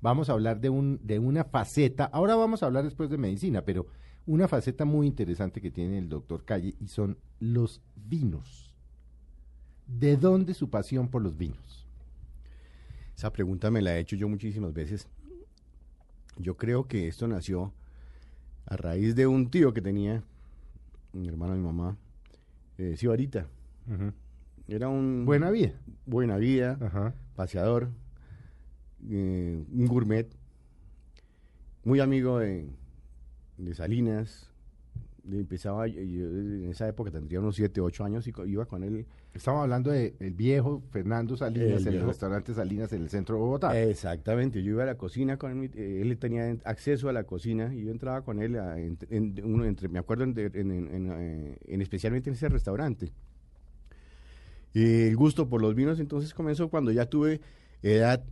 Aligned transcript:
Vamos 0.00 0.28
a 0.28 0.32
hablar 0.32 0.60
de, 0.60 0.68
un, 0.68 1.00
de 1.02 1.18
una 1.18 1.44
faceta, 1.44 2.04
ahora 2.04 2.36
vamos 2.36 2.62
a 2.62 2.66
hablar 2.66 2.84
después 2.84 3.10
de 3.10 3.18
medicina, 3.18 3.62
pero 3.62 3.86
una 4.26 4.48
faceta 4.48 4.84
muy 4.84 5.06
interesante 5.06 5.60
que 5.60 5.70
tiene 5.70 5.98
el 5.98 6.08
doctor 6.08 6.44
Calle 6.44 6.74
y 6.80 6.88
son 6.88 7.18
los 7.40 7.80
vinos. 7.94 8.74
¿De 9.86 10.16
dónde 10.16 10.52
su 10.52 10.68
pasión 10.68 11.08
por 11.08 11.22
los 11.22 11.36
vinos? 11.36 11.86
Esa 13.16 13.32
pregunta 13.32 13.70
me 13.70 13.80
la 13.80 13.96
he 13.96 14.00
hecho 14.00 14.16
yo 14.16 14.28
muchísimas 14.28 14.74
veces. 14.74 15.08
Yo 16.38 16.56
creo 16.56 16.86
que 16.86 17.08
esto 17.08 17.26
nació 17.28 17.72
a 18.66 18.76
raíz 18.76 19.14
de 19.14 19.26
un 19.26 19.48
tío 19.48 19.72
que 19.72 19.80
tenía, 19.80 20.22
mi 21.12 21.28
hermano 21.28 21.54
y 21.54 21.58
mi 21.58 21.64
mamá, 21.64 21.96
eh, 22.78 22.96
Sibarita. 22.96 23.46
Era 24.68 24.88
un... 24.88 25.24
Buena 25.24 25.50
vida. 25.50 25.72
Buena 26.04 26.36
vida, 26.36 27.14
paseador, 27.36 27.90
eh, 29.10 29.62
un 29.72 29.86
gourmet, 29.86 30.26
muy 31.84 32.00
amigo 32.00 32.38
de, 32.38 32.68
de 33.58 33.74
Salinas. 33.74 34.50
empezaba, 35.28 35.88
yo- 35.88 36.00
en 36.02 36.70
esa 36.70 36.86
época 36.88 37.10
tendría 37.10 37.40
unos 37.40 37.56
7, 37.56 37.80
8 37.80 38.04
años 38.04 38.26
y 38.28 38.32
iba 38.46 38.64
con 38.66 38.84
él. 38.84 39.06
Estamos 39.34 39.62
hablando 39.62 39.90
del 39.90 40.14
viejo 40.34 40.82
Fernando 40.90 41.36
Salinas, 41.36 41.80
El 41.82 41.88
el, 41.88 41.92
viejo. 41.94 42.06
restaurante 42.06 42.54
Salinas 42.54 42.92
en 42.92 43.02
el 43.02 43.10
centro 43.10 43.34
de 43.34 43.40
Bogotá. 43.40 43.80
Exactamente, 43.82 44.62
yo 44.62 44.70
iba 44.70 44.84
a 44.84 44.86
la 44.86 44.94
cocina 44.96 45.36
con 45.36 45.64
él, 45.64 45.70
él 45.76 46.16
tenía 46.18 46.48
en- 46.48 46.62
acceso 46.64 47.08
a 47.08 47.12
la 47.12 47.24
cocina 47.24 47.74
y 47.74 47.84
yo 47.84 47.90
entraba 47.90 48.22
con 48.22 48.40
él, 48.40 48.56
a- 48.56 48.78
en- 48.78 48.98
en- 49.10 49.34
uno 49.44 49.64
entre, 49.64 49.88
me 49.88 49.98
acuerdo, 49.98 50.22
en, 50.24 50.38
en- 50.38 50.70
en- 50.70 50.94
en, 50.94 51.12
eh, 51.12 51.58
en 51.66 51.82
especialmente 51.82 52.30
en 52.30 52.34
ese 52.34 52.48
restaurante. 52.48 53.12
Y 54.74 55.08
el 55.08 55.16
gusto 55.16 55.48
por 55.48 55.60
los 55.60 55.74
vinos 55.74 55.98
entonces 56.00 56.34
comenzó 56.34 56.68
cuando 56.68 56.92
ya 56.92 57.06
tuve 57.06 57.40
edad 57.82 58.22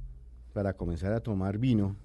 para 0.55 0.73
comenzar 0.75 1.13
a 1.13 1.21
tomar 1.21 1.59
vino, 1.59 1.97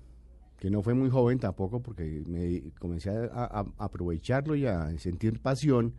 que 0.57 0.69
no 0.69 0.81
fue 0.81 0.93
muy 0.93 1.09
joven 1.09 1.39
tampoco 1.39 1.81
porque 1.81 2.23
me 2.27 2.71
comencé 2.79 3.09
a, 3.31 3.65
aprovecharlo 3.77 4.55
y 4.55 4.65
a 4.65 4.97
sentir 4.99 5.39
pasión 5.39 5.93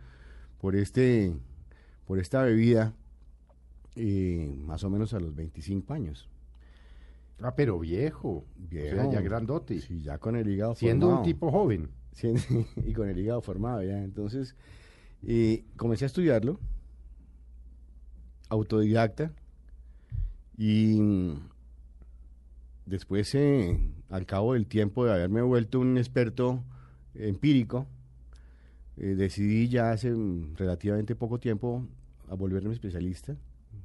por 0.61 0.77
este 0.77 1.33
por 2.07 2.19
esta 2.19 2.43
bebida 2.43 2.93
eh, 3.97 4.55
más 4.67 4.85
o 4.85 4.91
menos 4.91 5.15
a 5.15 5.21
los 5.21 5.35
25 5.35 5.95
años. 5.95 6.29
Ah, 7.41 7.55
pero 7.55 7.79
viejo. 7.79 8.45
Viejo. 8.57 8.97
O 9.01 9.03
sea, 9.05 9.13
ya 9.13 9.21
grandote. 9.23 9.81
Sí, 9.81 10.03
ya 10.03 10.19
con 10.19 10.37
el 10.37 10.47
hígado 10.49 10.75
Siendo 10.75 11.07
un 11.07 11.13
formado. 11.13 11.25
tipo 11.27 11.51
joven. 11.51 11.89
Siendo- 12.13 12.43
y 12.85 12.93
con 12.93 13.09
el 13.09 13.19
hígado 13.19 13.41
formado 13.41 13.83
ya. 13.83 14.03
Entonces, 14.03 14.57
eh, 15.27 15.65
comencé 15.77 16.05
a 16.05 16.07
estudiarlo, 16.07 16.59
autodidacta, 18.49 19.33
y 20.59 21.01
después, 22.91 23.35
eh, 23.35 23.79
al 24.11 24.27
cabo 24.27 24.55
del 24.55 24.67
tiempo 24.67 25.07
de 25.07 25.13
haberme 25.13 25.41
vuelto 25.41 25.81
un 25.81 25.97
experto 25.97 26.63
empírico, 27.15 27.87
eh, 28.97 29.15
decidí 29.15 29.69
ya 29.69 29.93
hace 29.93 30.11
mm, 30.11 30.57
relativamente 30.57 31.15
poco 31.15 31.39
tiempo 31.39 31.87
a 32.29 32.35
volverme 32.35 32.75
especialista. 32.75 33.37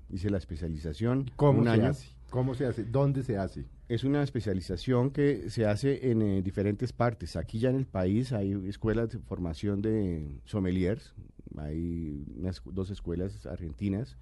Hice 0.09 0.29
la 0.29 0.37
especialización. 0.37 1.31
¿Cómo 1.35 1.59
un 1.59 1.65
se 1.65 1.71
año. 1.71 1.87
hace? 1.87 2.07
¿Cómo 2.29 2.55
se 2.55 2.65
hace? 2.65 2.83
¿Dónde 2.83 3.23
se 3.23 3.37
hace? 3.37 3.65
Es 3.87 4.03
una 4.03 4.23
especialización 4.23 5.11
que 5.11 5.49
se 5.49 5.65
hace 5.65 6.11
en 6.11 6.21
eh, 6.21 6.41
diferentes 6.41 6.91
partes. 6.91 7.35
Aquí 7.35 7.59
ya 7.59 7.69
en 7.69 7.77
el 7.77 7.85
país 7.85 8.33
hay 8.33 8.53
escuelas 8.67 9.11
de 9.11 9.19
formación 9.19 9.81
de 9.81 10.41
sommeliers, 10.45 11.13
hay 11.57 12.25
unas, 12.37 12.61
dos 12.65 12.89
escuelas 12.89 13.45
argentinas. 13.45 14.17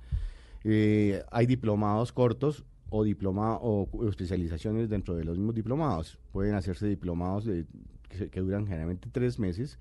Eh, 0.65 1.23
hay 1.31 1.45
diplomados 1.45 2.13
cortos 2.13 2.63
o, 2.95 3.03
diploma, 3.03 3.57
o, 3.59 3.89
especializaciones 4.07 4.87
dentro 4.87 5.15
de 5.15 5.23
los 5.23 5.35
mismos 5.37 5.55
diplomados. 5.55 6.19
Pueden 6.31 6.53
hacerse 6.53 6.85
diplomados 6.87 7.43
de, 7.45 7.65
que, 8.07 8.29
que 8.29 8.39
duran 8.39 8.67
generalmente 8.67 9.09
tres 9.11 9.39
meses, 9.39 9.79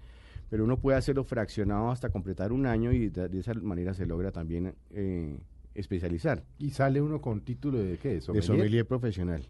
pero 0.48 0.64
uno 0.64 0.78
puede 0.78 0.96
hacerlo 0.96 1.22
fraccionado 1.22 1.90
hasta 1.90 2.08
completar 2.08 2.52
un 2.52 2.64
año 2.64 2.90
y 2.90 3.10
de, 3.10 3.28
de 3.28 3.38
esa 3.38 3.52
manera 3.54 3.92
se 3.92 4.06
logra 4.06 4.32
también 4.32 4.74
eh, 4.92 5.36
especializar. 5.74 6.42
Y 6.58 6.70
sale 6.70 7.02
uno 7.02 7.20
con 7.20 7.42
título 7.42 7.78
de 7.78 7.98
qué? 7.98 8.14
De 8.14 8.20
¿Sommelier? 8.22 8.44
sommelier 8.46 8.86
profesional. 8.86 9.42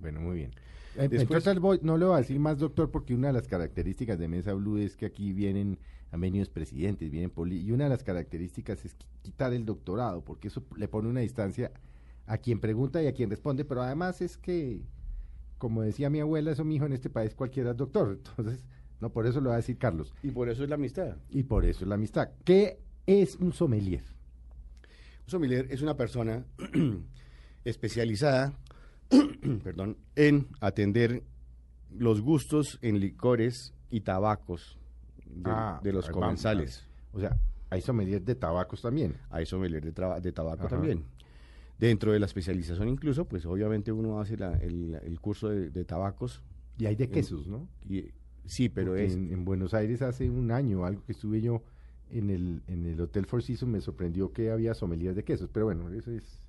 Bueno, 0.00 0.20
muy 0.22 0.36
bien. 0.36 0.50
Eh, 0.96 1.08
Después- 1.08 1.22
Entonces 1.22 1.60
voy- 1.60 1.80
no 1.82 1.98
le 1.98 2.06
voy 2.06 2.14
a 2.14 2.18
decir 2.18 2.38
más, 2.40 2.58
doctor, 2.58 2.90
porque 2.90 3.14
una 3.14 3.26
de 3.28 3.34
las 3.34 3.46
características 3.48 4.18
de 4.18 4.28
Mesa 4.28 4.54
Blue 4.54 4.78
es 4.78 4.96
que 4.96 5.04
aquí 5.04 5.34
vienen, 5.34 5.78
han 6.10 6.20
venido 6.22 6.46
presidentes, 6.50 7.10
vienen 7.10 7.28
poli, 7.30 7.60
y 7.60 7.70
una 7.70 7.84
de 7.84 7.90
las 7.90 8.02
características 8.02 8.82
es 8.86 8.96
qui- 8.96 9.04
quitar 9.22 9.52
el 9.52 9.66
doctorado, 9.66 10.22
porque 10.24 10.48
eso 10.48 10.64
le 10.76 10.88
pone 10.88 11.08
una 11.08 11.20
distancia 11.20 11.70
a 12.26 12.38
quien 12.38 12.60
pregunta 12.60 13.02
y 13.02 13.06
a 13.06 13.12
quien 13.12 13.30
responde, 13.30 13.64
pero 13.64 13.82
además 13.82 14.20
es 14.20 14.36
que, 14.36 14.82
como 15.58 15.82
decía 15.82 16.10
mi 16.10 16.20
abuela, 16.20 16.52
eso 16.52 16.64
mi 16.64 16.76
hijo 16.76 16.86
en 16.86 16.92
este 16.92 17.10
país 17.10 17.34
cualquiera 17.34 17.72
es 17.72 17.76
doctor, 17.76 18.18
entonces, 18.36 18.64
no, 19.00 19.10
por 19.10 19.26
eso 19.26 19.40
lo 19.40 19.48
va 19.50 19.54
a 19.54 19.58
decir 19.58 19.78
Carlos, 19.78 20.12
Y 20.22 20.30
por 20.30 20.48
eso 20.48 20.62
es 20.62 20.68
la 20.68 20.74
amistad. 20.76 21.16
y 21.30 21.42
por 21.44 21.64
eso 21.64 21.84
es 21.84 21.88
la 21.88 21.94
amistad. 21.96 22.30
¿Qué 22.44 22.80
es 23.06 23.36
un 23.36 23.52
sommelier? 23.52 24.02
Un 25.24 25.30
sommelier 25.30 25.66
es 25.70 25.80
una 25.82 25.96
persona 25.96 26.44
especializada 27.64 28.52
perdón, 29.64 29.96
en 30.16 30.48
atender 30.60 31.22
los 31.90 32.20
gustos 32.20 32.78
en 32.82 33.00
licores 33.00 33.74
y 33.90 34.02
tabacos 34.02 34.78
de, 35.26 35.50
Ah, 35.50 35.80
de 35.82 35.92
los 35.92 36.06
vamos, 36.06 36.20
comensales. 36.20 36.86
O 37.12 37.18
sea, 37.20 37.36
hay 37.70 37.80
sommeliers 37.80 38.24
de 38.24 38.34
tabacos 38.36 38.82
también. 38.82 39.16
Hay 39.30 39.46
sommelier 39.46 39.82
de, 39.82 39.90
de 40.20 40.32
tabaco 40.32 40.60
Ajá. 40.66 40.68
también. 40.68 41.04
Dentro 41.80 42.12
de 42.12 42.18
la 42.20 42.26
especialización 42.26 42.88
incluso, 42.88 43.24
pues 43.26 43.46
obviamente 43.46 43.90
uno 43.90 44.20
hace 44.20 44.36
la- 44.36 44.56
el, 44.58 44.98
el 45.02 45.18
curso 45.20 45.48
de, 45.48 45.70
de 45.70 45.84
tabacos. 45.84 46.42
Y 46.78 46.86
hay 46.86 46.94
de 46.94 47.04
En- 47.04 47.10
quesos, 47.10 47.48
¿no? 47.48 47.66
Y, 47.88 48.10
sí, 48.44 48.68
pero 48.68 48.92
Porque 48.92 49.06
es... 49.06 49.14
en, 49.14 49.32
en 49.32 49.44
Buenos 49.44 49.72
Aires 49.74 50.02
hace 50.02 50.28
un 50.30 50.50
año, 50.52 50.84
algo 50.84 51.02
que 51.04 51.12
estuve 51.12 51.40
yo 51.40 51.62
en 52.10 52.30
el, 52.30 52.62
en 52.68 52.86
el 52.86 53.00
Hotel 53.00 53.24
Four 53.26 53.42
Seasons, 53.42 53.72
me 53.72 53.80
sorprendió 53.80 54.32
que 54.32 54.50
había 54.50 54.74
sommeliers 54.74 55.16
de 55.16 55.24
quesos. 55.24 55.48
Pero 55.52 55.66
bueno, 55.66 55.90
eso 55.92 56.10
es 56.10 56.40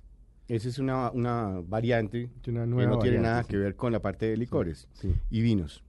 Esa 0.48 0.68
es 0.68 0.78
una, 0.78 1.10
una 1.12 1.60
variante 1.66 2.28
una 2.48 2.62
que 2.64 2.66
nueva 2.66 2.90
no 2.90 2.98
tiene 2.98 3.16
variante, 3.18 3.20
nada 3.30 3.42
sí. 3.44 3.48
que 3.48 3.56
ver 3.58 3.74
con 3.76 3.92
la 3.92 4.00
parte 4.02 4.26
de 4.26 4.36
licores 4.36 4.88
Sí. 4.92 5.14
y 5.30 5.40
vinos. 5.40 5.82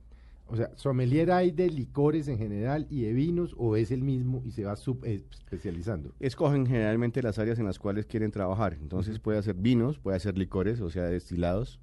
O 0.47 0.55
sea, 0.55 0.69
sommelier 0.75 1.31
hay 1.31 1.51
de 1.51 1.69
licores 1.69 2.27
en 2.27 2.37
general 2.37 2.85
y 2.89 3.01
de 3.03 3.13
vinos, 3.13 3.55
o 3.57 3.75
es 3.75 3.91
el 3.91 4.03
mismo 4.03 4.41
y 4.45 4.51
se 4.51 4.65
va 4.65 4.75
sub 4.75 5.03
eh, 5.05 5.23
especializando. 5.31 6.11
escogen 6.19 6.65
generalmente 6.67 7.23
las 7.23 7.39
áreas 7.39 7.59
en 7.59 7.65
las 7.65 7.79
cuales 7.79 8.05
quieren 8.05 8.29
trabajar. 8.31 8.77
Entonces 8.79 9.19
puede 9.19 9.39
hacer 9.39 9.55
vinos, 9.55 9.99
puede 9.99 10.17
hacer 10.17 10.37
licores, 10.37 10.81
o 10.81 10.89
sea, 10.89 11.05
destilados, 11.05 11.79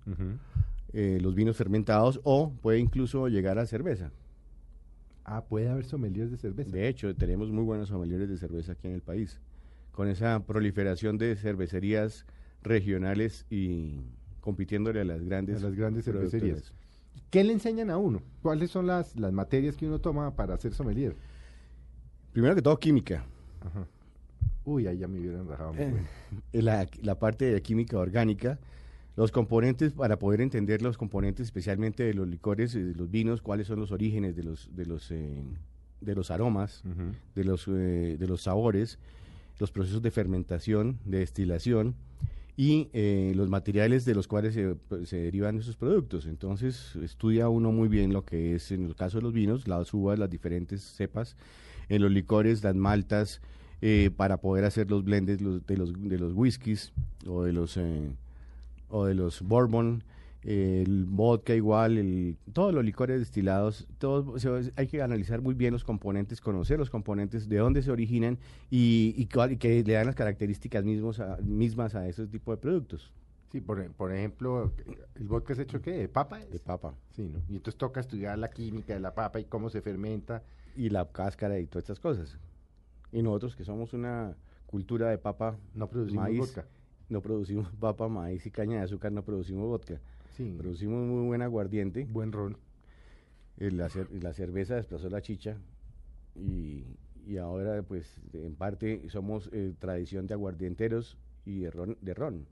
eh, 0.93 1.19
los 1.20 1.34
vinos 1.34 1.56
fermentados 1.56 2.20
o 2.22 2.53
puede 2.60 2.78
incluso 2.78 3.28
llegar 3.28 3.59
a 3.59 3.66
cerveza. 3.66 4.12
Ah, 5.25 5.44
puede 5.44 5.69
haber 5.69 5.84
sommeliers 5.84 6.31
de 6.31 6.37
cerveza. 6.37 6.70
De 6.70 6.88
hecho, 6.88 7.15
tenemos 7.15 7.50
muy 7.50 7.65
buenos 7.65 7.88
sommeliers 7.88 8.28
de 8.28 8.37
cerveza 8.37 8.72
aquí 8.72 8.88
en 8.88 8.94
el 8.94 9.03
país. 9.03 9.41
Con 9.93 10.09
esa 10.09 10.44
proliferación 10.47 11.19
de 11.19 11.37
cervecerías 11.37 12.26
regionales 12.62 13.47
y 13.50 14.00
compitiéndole 14.41 15.00
a 15.00 15.04
las 15.04 15.22
grandes, 15.22 15.62
A 15.62 15.66
las 15.66 15.76
grandes 15.76 16.04
cervecerías. 16.04 16.73
¿Qué 17.30 17.44
le 17.44 17.52
enseñan 17.52 17.90
a 17.90 17.98
uno? 17.98 18.22
¿Cuáles 18.42 18.70
son 18.70 18.86
las, 18.86 19.16
las 19.16 19.32
materias 19.32 19.76
que 19.76 19.86
uno 19.86 20.00
toma 20.00 20.34
para 20.34 20.56
ser 20.56 20.74
sommelier? 20.74 21.16
Primero 22.32 22.54
que 22.54 22.62
todo, 22.62 22.78
química. 22.78 23.24
Ajá. 23.60 23.86
Uy, 24.64 24.86
ahí 24.86 24.98
ya 24.98 25.08
me 25.08 25.20
hubieran 25.20 25.48
rajado. 25.48 25.74
Eh, 25.78 25.94
la, 26.52 26.86
la 27.02 27.18
parte 27.18 27.44
de 27.46 27.62
química 27.62 27.98
orgánica, 27.98 28.58
los 29.16 29.32
componentes, 29.32 29.92
para 29.92 30.18
poder 30.18 30.40
entender 30.40 30.82
los 30.82 30.98
componentes 30.98 31.46
especialmente 31.46 32.02
de 32.02 32.14
los 32.14 32.28
licores 32.28 32.74
y 32.74 32.82
de 32.82 32.94
los 32.94 33.10
vinos, 33.10 33.42
cuáles 33.42 33.66
son 33.66 33.80
los 33.80 33.92
orígenes 33.92 34.34
de 34.36 34.42
los, 34.42 34.68
de 34.74 34.86
los, 34.86 35.10
eh, 35.10 35.42
de 36.00 36.14
los 36.14 36.30
aromas, 36.30 36.82
de, 37.34 37.44
los, 37.44 37.66
eh, 37.68 38.16
de 38.18 38.26
los 38.26 38.42
sabores, 38.42 38.98
los 39.58 39.70
procesos 39.70 40.02
de 40.02 40.10
fermentación, 40.10 40.98
de 41.04 41.18
destilación 41.18 41.94
y 42.60 42.90
eh, 42.92 43.32
los 43.36 43.48
materiales 43.48 44.04
de 44.04 44.14
los 44.14 44.28
cuales 44.28 44.52
se, 44.52 44.74
pues, 44.74 45.08
se 45.08 45.16
derivan 45.16 45.56
esos 45.56 45.76
productos. 45.76 46.26
Entonces 46.26 46.94
estudia 46.96 47.48
uno 47.48 47.72
muy 47.72 47.88
bien 47.88 48.12
lo 48.12 48.26
que 48.26 48.54
es, 48.54 48.70
en 48.70 48.84
el 48.84 48.94
caso 48.94 49.16
de 49.16 49.22
los 49.22 49.32
vinos, 49.32 49.66
las 49.66 49.94
uvas, 49.94 50.18
las 50.18 50.28
diferentes 50.28 50.82
cepas, 50.82 51.38
en 51.88 52.02
los 52.02 52.10
licores, 52.10 52.62
las 52.62 52.74
maltas, 52.74 53.40
eh, 53.80 54.10
para 54.14 54.42
poder 54.42 54.66
hacer 54.66 54.90
los 54.90 55.04
blends 55.04 55.38
de, 55.38 55.42
los, 55.42 55.66
de 55.66 56.18
los 56.18 56.34
whiskies 56.34 56.92
o 57.26 57.44
de 57.44 57.54
los, 57.54 57.78
eh, 57.78 58.10
o 58.90 59.06
de 59.06 59.14
los 59.14 59.40
bourbon 59.40 60.04
el 60.42 61.04
vodka 61.06 61.54
igual, 61.54 61.98
el, 61.98 62.38
todos 62.52 62.72
los 62.72 62.84
licores 62.84 63.19
destilados, 63.20 63.87
todos, 63.98 64.44
hay 64.76 64.87
que 64.87 65.02
analizar 65.02 65.42
muy 65.42 65.54
bien 65.54 65.72
los 65.72 65.84
componentes, 65.84 66.40
conocer 66.40 66.78
los 66.78 66.90
componentes, 66.90 67.48
de 67.48 67.58
dónde 67.58 67.82
se 67.82 67.90
originan 67.90 68.38
y, 68.70 69.14
y, 69.16 69.26
que 69.26 69.84
le 69.84 69.92
dan 69.92 70.06
las 70.06 70.14
características 70.14 70.84
mismos 70.84 71.22
mismas 71.42 71.94
a 71.94 72.08
ese 72.08 72.26
tipo 72.26 72.52
de 72.52 72.56
productos. 72.56 73.12
Sí, 73.52 73.60
por, 73.60 73.84
por, 73.92 74.12
ejemplo, 74.12 74.72
¿el 75.16 75.26
vodka 75.26 75.52
es 75.54 75.58
hecho 75.58 75.82
qué? 75.82 75.92
¿De 75.92 76.08
papa? 76.08 76.38
De 76.38 76.60
papa. 76.60 76.94
Sí, 77.10 77.28
¿no? 77.28 77.40
Y 77.48 77.56
entonces 77.56 77.76
toca 77.76 78.00
estudiar 78.00 78.38
la 78.38 78.48
química 78.48 78.94
de 78.94 79.00
la 79.00 79.12
papa 79.12 79.40
y 79.40 79.44
cómo 79.44 79.70
se 79.70 79.82
fermenta. 79.82 80.44
Y 80.76 80.88
la 80.88 81.10
cáscara 81.10 81.58
y 81.58 81.66
todas 81.66 81.82
estas 81.82 81.98
cosas. 81.98 82.38
Y 83.10 83.22
nosotros 83.22 83.56
que 83.56 83.64
somos 83.64 83.93
una 83.93 84.36
cultura 84.66 85.10
de 85.10 85.19
papa, 85.19 85.56
no 85.75 85.88
producimos 85.88 86.22
maíz, 86.22 86.38
vodka. 86.38 86.64
No 87.08 87.20
producimos 87.20 87.69
papa, 87.72 88.06
maíz 88.06 88.46
y 88.46 88.52
caña 88.52 88.78
de 88.78 88.84
azúcar, 88.84 89.10
no 89.10 89.25
producimos 89.25 89.66
vodka. 89.66 90.00
Sí. 90.40 90.54
Producimos 90.56 91.06
muy 91.06 91.26
buen 91.26 91.42
aguardiente. 91.42 92.06
Buen 92.10 92.32
ron. 92.32 92.56
La, 93.58 93.90
la 94.22 94.32
cerveza 94.32 94.76
desplazó 94.76 95.10
la 95.10 95.20
chicha 95.20 95.58
y, 96.34 96.84
y, 97.26 97.37
ahora 97.37 97.82
pues 97.82 98.19
en 98.32 98.54
parte 98.54 99.02
somos 99.10 99.50
eh, 99.52 99.75
tradición 99.78 100.26
de 100.26 100.32
aguardienteros 100.32 101.19
y 101.44 101.60
de 101.60 101.70
ron. 101.70 101.98
De 102.00 102.14
ron. 102.14 102.46